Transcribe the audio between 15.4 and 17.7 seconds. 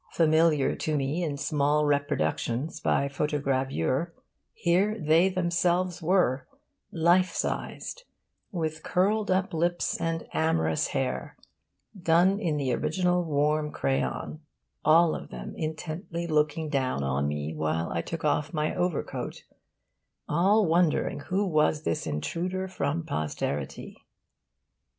intently looking down on me